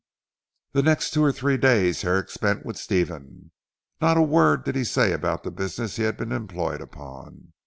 The 0.71 0.81
next 0.81 1.11
two 1.11 1.23
or 1.23 1.31
three 1.31 1.57
days 1.57 2.01
Herrick 2.01 2.31
spent 2.31 2.65
with 2.65 2.75
Stephen. 2.75 3.51
Not 4.01 4.17
a 4.17 4.21
word 4.23 4.63
did 4.63 4.75
he 4.75 4.83
say 4.83 5.11
about 5.13 5.43
the 5.43 5.51
business 5.51 5.97
he 5.97 6.01
had 6.05 6.17
been 6.17 6.31
employed 6.31 6.81
upon. 6.81 7.53